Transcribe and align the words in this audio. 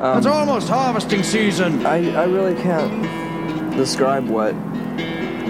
Um, 0.00 0.18
it's 0.18 0.26
almost 0.26 0.68
harvesting 0.68 1.22
season. 1.22 1.86
I, 1.86 2.14
I 2.14 2.24
really 2.24 2.54
can't 2.60 3.02
describe 3.76 4.28
what 4.28 4.52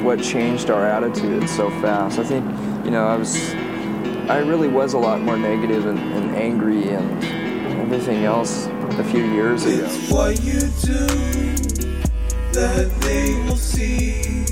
what 0.05 0.23
changed 0.23 0.71
our 0.71 0.87
attitude 0.87 1.49
so 1.49 1.69
fast. 1.81 2.21
I 2.21 2.25
think, 2.25 2.45
you 2.85 2.93
know, 2.93 3.09
I 3.09 3.17
was 3.17 3.55
I 4.31 4.39
really 4.39 4.69
was 4.69 4.93
a 4.93 4.99
lot 4.99 5.21
more 5.21 5.37
negative 5.37 5.87
and, 5.87 5.99
and 5.99 6.37
angry 6.37 6.91
and 6.91 7.25
everything 7.81 8.25
else 8.25 8.67
a 8.99 9.05
few 9.05 9.25
years 9.33 9.65
ago. 9.65 9.85
It's 9.85 10.11
what 10.13 10.41
you 10.41 10.61
do 10.61 11.07
that 12.53 12.91
they 13.01 13.35
will 13.49 13.57
see. 13.57 14.45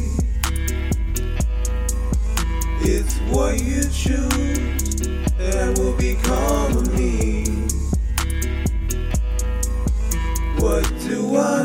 It's 2.80 3.16
what 3.32 3.62
you 3.62 3.82
choose 3.92 4.73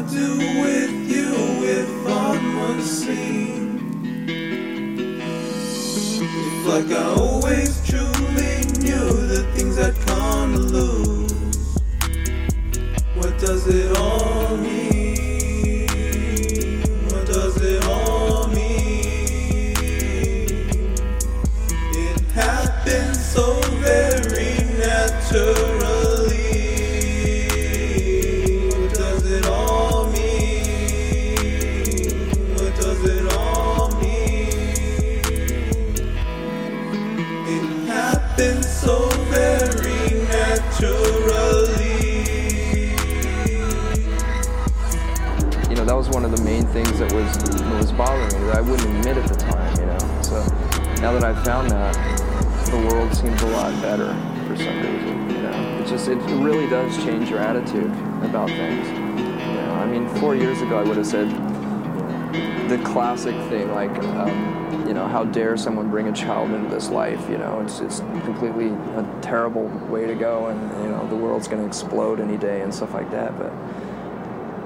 Do 0.08 0.38
with 0.38 1.12
you 1.12 1.34
if 1.66 2.08
I'm 2.08 2.58
unseen? 2.72 4.26
It's 6.08 6.68
like 6.68 6.90
I 6.98 7.04
always 7.16 7.86
truly 7.86 8.64
knew 8.80 9.28
the 9.28 9.46
things 9.54 9.78
I'd 9.78 9.94
come 10.08 10.54
to 10.54 10.60
lose. 10.60 10.99
That 45.90 45.96
was 45.96 46.08
one 46.10 46.24
of 46.24 46.30
the 46.30 46.44
main 46.44 46.68
things 46.68 47.00
that 47.00 47.12
was 47.12 47.36
that 47.40 47.78
was 47.80 47.92
bothering 47.94 48.40
me 48.40 48.48
that 48.48 48.58
I 48.58 48.62
wouldn't 48.62 48.88
admit 49.00 49.18
at 49.18 49.28
the 49.28 49.36
time. 49.36 49.76
You 49.80 49.88
know, 49.88 50.22
so 50.22 50.40
now 51.02 51.12
that 51.14 51.24
I've 51.24 51.44
found 51.44 51.72
that, 51.72 51.96
the 52.70 52.78
world 52.78 53.12
seems 53.16 53.42
a 53.42 53.48
lot 53.48 53.82
better 53.82 54.14
for 54.48 54.56
some 54.56 54.78
reason. 54.84 55.30
You 55.32 55.42
know, 55.42 55.80
it 55.82 55.88
just 55.88 56.08
it 56.08 56.18
really 56.44 56.70
does 56.70 56.96
change 56.98 57.32
your 57.32 57.40
attitude 57.40 57.92
about 58.24 58.50
things. 58.50 58.88
You 58.88 59.26
know, 59.26 59.74
I 59.82 59.88
mean, 59.88 60.08
four 60.20 60.36
years 60.36 60.62
ago 60.62 60.78
I 60.78 60.84
would 60.84 60.96
have 60.96 61.08
said 61.08 61.28
the 62.70 62.78
classic 62.86 63.34
thing 63.50 63.74
like. 63.74 63.98
Um, 64.04 64.58
you 64.88 64.96
know, 64.96 65.08
how 65.08 65.24
dare 65.24 65.56
someone 65.56 65.92
bring 65.92 66.08
a 66.08 66.12
child 66.12 66.50
into 66.50 66.68
this 66.68 66.90
life? 66.90 67.30
You 67.30 67.38
know, 67.38 67.62
it's 67.62 67.80
it's 67.80 68.00
completely 68.00 68.70
a 68.70 69.20
terrible 69.22 69.68
way 69.88 70.08
to 70.08 70.16
go, 70.16 70.48
and 70.48 70.84
you 70.84 70.90
know, 70.90 71.08
the 71.10 71.16
world's 71.16 71.48
going 71.48 71.62
to 71.62 71.68
explode 71.68 72.20
any 72.20 72.38
day 72.38 72.62
and 72.62 72.74
stuff 72.74 72.94
like 72.96 73.12
that. 73.12 73.38
But 73.38 73.54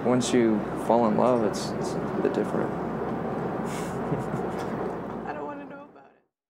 once 0.05 0.33
you 0.33 0.59
fall 0.85 1.07
in 1.07 1.17
love, 1.17 1.43
it's, 1.43 1.69
it's 1.79 1.93
a 1.93 2.19
bit 2.21 2.33
different. 2.33 2.69